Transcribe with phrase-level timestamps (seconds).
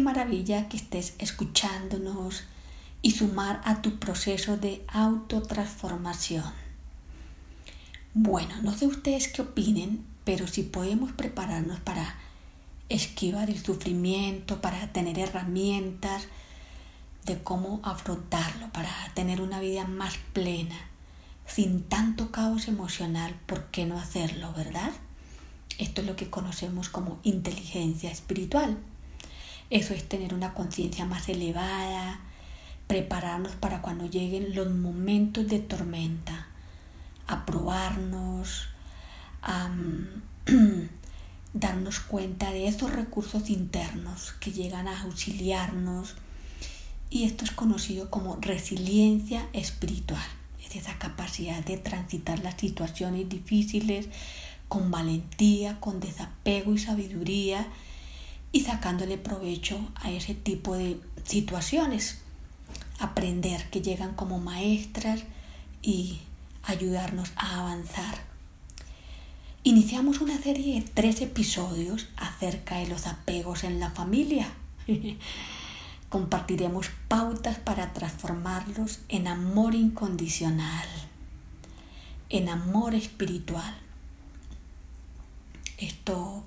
[0.00, 2.44] maravilla que estés escuchándonos
[3.02, 6.52] y sumar a tu proceso de autotransformación.
[8.12, 12.14] Bueno, no sé ustedes qué opinen, pero si podemos prepararnos para
[12.88, 16.28] esquivar el sufrimiento, para tener herramientas
[17.24, 20.76] de cómo afrontarlo, para tener una vida más plena,
[21.46, 24.92] sin tanto caos emocional, ¿por qué no hacerlo, verdad?
[25.94, 28.76] Esto es lo que conocemos como inteligencia espiritual.
[29.70, 32.18] Eso es tener una conciencia más elevada,
[32.88, 36.48] prepararnos para cuando lleguen los momentos de tormenta,
[37.28, 38.66] aprobarnos,
[41.54, 46.16] darnos cuenta de esos recursos internos que llegan a auxiliarnos
[47.08, 50.26] y esto es conocido como resiliencia espiritual.
[50.60, 54.08] Es esa capacidad de transitar las situaciones difíciles
[54.74, 57.68] con valentía, con desapego y sabiduría
[58.50, 62.18] y sacándole provecho a ese tipo de situaciones.
[62.98, 65.22] Aprender que llegan como maestras
[65.80, 66.18] y
[66.64, 68.24] ayudarnos a avanzar.
[69.62, 74.48] Iniciamos una serie de tres episodios acerca de los apegos en la familia.
[76.08, 80.88] Compartiremos pautas para transformarlos en amor incondicional,
[82.28, 83.83] en amor espiritual.
[85.78, 86.44] Esto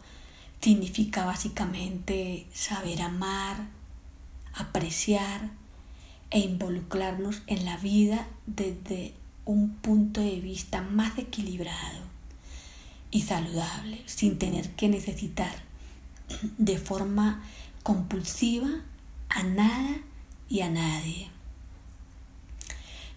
[0.62, 3.68] significa básicamente saber amar,
[4.54, 5.50] apreciar
[6.30, 9.14] e involucrarnos en la vida desde
[9.46, 12.06] un punto de vista más equilibrado
[13.12, 15.56] y saludable, sin tener que necesitar
[16.58, 17.44] de forma
[17.84, 18.70] compulsiva
[19.30, 19.98] a nada
[20.50, 21.37] y a nadie.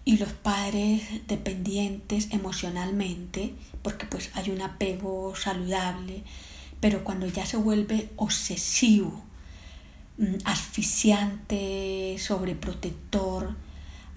[0.03, 6.23] Y los padres dependientes emocionalmente, porque pues hay un apego saludable,
[6.79, 9.23] pero cuando ya se vuelve obsesivo,
[10.17, 13.55] mm, asfixiante, sobreprotector,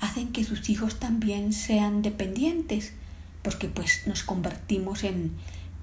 [0.01, 2.95] hacen que sus hijos también sean dependientes,
[3.43, 5.33] porque pues nos convertimos en,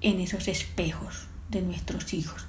[0.00, 2.46] en esos espejos de nuestros hijos,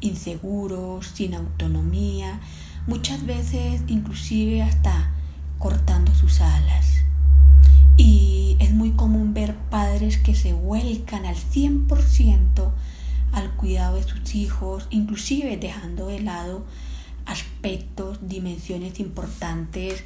[0.00, 2.40] inseguros, sin autonomía,
[2.86, 5.12] muchas veces inclusive hasta
[5.58, 7.04] cortando sus alas.
[7.96, 12.72] Y es muy común ver padres que se vuelcan al 100%
[13.32, 16.64] al cuidado de sus hijos, inclusive dejando de lado
[17.26, 20.02] aspectos, dimensiones importantes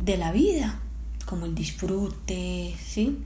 [0.00, 0.80] de la vida,
[1.26, 3.18] como el disfrute, ¿sí?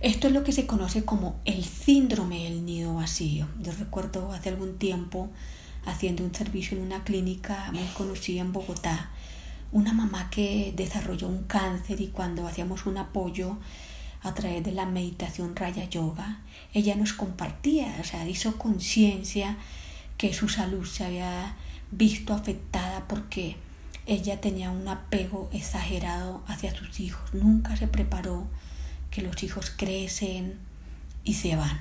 [0.00, 3.48] Esto es lo que se conoce como el síndrome del nido vacío.
[3.60, 5.30] Yo recuerdo hace algún tiempo
[5.86, 9.10] haciendo un servicio en una clínica muy conocida en Bogotá,
[9.70, 13.58] una mamá que desarrolló un cáncer y cuando hacíamos un apoyo
[14.22, 16.40] a través de la meditación Raya Yoga,
[16.72, 19.56] ella nos compartía, o sea, hizo conciencia
[20.16, 21.56] que su salud se había
[21.90, 23.56] visto afectada porque
[24.06, 28.46] ella tenía un apego exagerado hacia sus hijos, nunca se preparó
[29.10, 30.58] que los hijos crecen
[31.24, 31.80] y se van.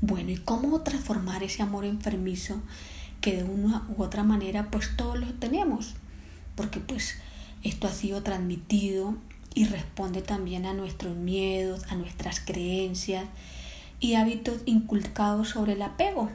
[0.00, 2.60] Bueno, ¿y cómo transformar ese amor enfermizo
[3.20, 5.94] que de una u otra manera pues todos lo tenemos?
[6.58, 7.14] Porque pues
[7.62, 9.14] esto ha sido transmitido
[9.54, 13.26] y responde también a nuestros miedos, a nuestras creencias
[14.00, 16.30] y hábitos inculcados sobre el apego.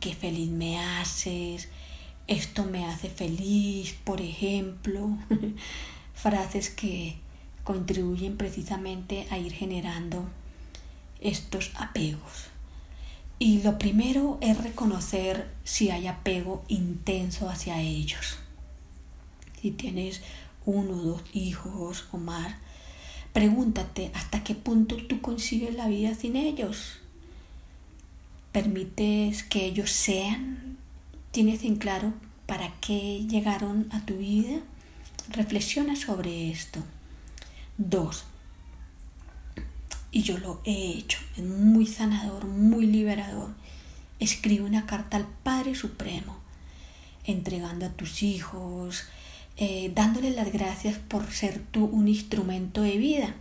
[0.00, 1.68] Qué feliz me haces,
[2.26, 5.16] esto me hace feliz, por ejemplo,
[6.14, 7.14] frases que
[7.62, 10.28] contribuyen precisamente a ir generando
[11.20, 12.48] estos apegos.
[13.38, 18.38] Y lo primero es reconocer si hay apego intenso hacia ellos.
[19.66, 20.20] Si tienes
[20.64, 22.54] uno o dos hijos o más,
[23.32, 27.00] pregúntate hasta qué punto tú concibes la vida sin ellos.
[28.52, 30.76] ¿Permites que ellos sean?
[31.32, 32.12] ¿Tienes en claro
[32.46, 34.60] para qué llegaron a tu vida?
[35.30, 36.78] Reflexiona sobre esto.
[37.76, 38.24] Dos,
[40.12, 43.50] y yo lo he hecho, es muy sanador, muy liberador.
[44.20, 46.38] Escribe una carta al Padre Supremo,
[47.24, 49.08] entregando a tus hijos,
[49.56, 53.34] eh, dándole las gracias por ser tú un instrumento de vida.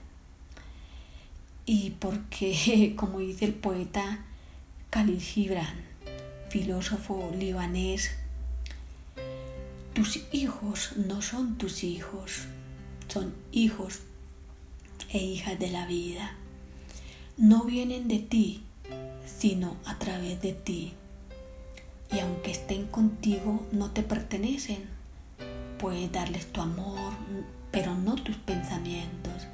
[1.66, 4.26] Y porque, como dice el poeta
[4.90, 5.76] Khalil Gibran,
[6.50, 8.12] filósofo libanés,
[9.94, 12.48] tus hijos no son tus hijos,
[13.08, 14.02] son hijos
[15.10, 16.36] e hijas de la vida
[17.38, 18.64] no vienen de ti,
[19.26, 20.94] sino a través de ti.
[22.12, 24.95] Y aunque estén contigo, no te pertenecen.
[25.80, 27.14] Puedes darles tu amor,
[27.72, 29.48] pero no tus pensamientos,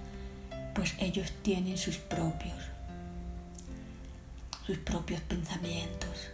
[0.76, 2.58] pues ellos tienen sus propios,
[4.66, 6.30] sus propios pensamientos.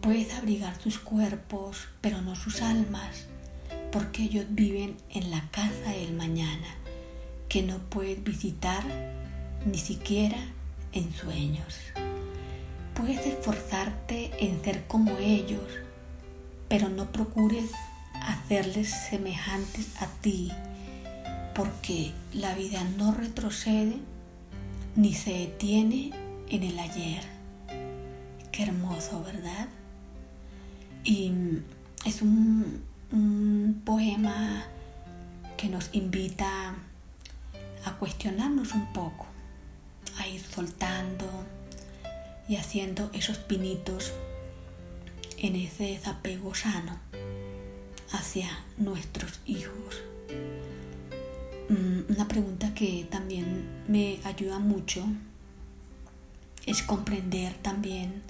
[0.00, 3.26] Puedes abrigar sus cuerpos, pero no sus almas,
[3.90, 6.76] porque ellos viven en la casa del mañana,
[7.48, 8.84] que no puedes visitar
[9.66, 10.38] ni siquiera
[10.92, 11.76] en sueños.
[12.94, 15.68] Puedes esforzarte en ser como ellos,
[16.68, 17.70] pero no procures
[18.22, 20.52] hacerles semejantes a ti,
[21.54, 23.98] porque la vida no retrocede
[24.96, 26.12] ni se detiene
[26.48, 27.22] en el ayer.
[28.50, 29.68] Qué hermoso, ¿verdad?
[31.04, 31.32] Y
[32.04, 32.90] es un,
[33.84, 34.64] poema
[35.58, 36.74] que nos invita
[37.84, 39.26] a cuestionarnos un poco,
[40.18, 41.26] a ir soltando
[42.48, 44.12] y haciendo esos pinitos
[45.36, 47.11] en ese desapego sano
[48.12, 50.02] hacia nuestros hijos.
[51.68, 55.04] Mm, una pregunta que también me ayuda mucho
[56.66, 58.22] es comprender también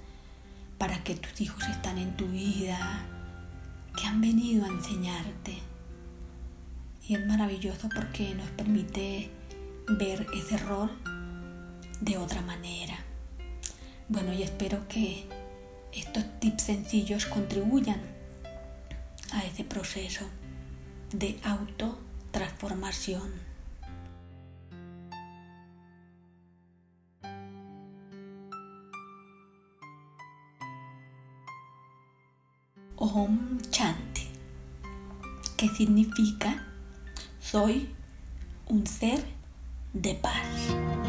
[0.79, 3.05] para qué tus hijos están en tu vida,
[3.96, 5.58] que han venido a enseñarte.
[7.06, 9.31] Y es maravilloso porque nos permite
[9.88, 10.90] ver ese rol
[12.00, 12.96] de otra manera.
[14.08, 15.26] Bueno, y espero que
[15.93, 18.00] estos tips sencillos contribuyan
[19.32, 20.26] a ese proceso
[21.12, 23.31] de autotransformación.
[32.96, 34.29] Om Chanti,
[35.56, 36.64] que significa
[37.40, 37.88] soy
[38.69, 39.25] un ser
[39.93, 41.01] de paz.